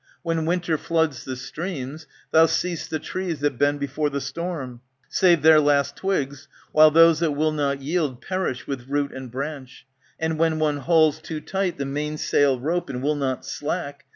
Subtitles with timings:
[0.23, 2.07] When winter floods the streams.
[2.31, 4.81] Thou see'st the trees that bend before the storm.
[5.09, 9.85] Save their last twigs, while those that will not yield Perish with root and branch.
[10.19, 14.05] And when one hauls Too tight the mainsail rope, and will not slack.